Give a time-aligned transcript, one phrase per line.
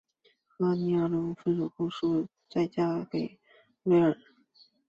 [0.47, 3.39] 和尼奥尔德分手后据说再嫁给
[3.83, 4.17] 乌勒尔。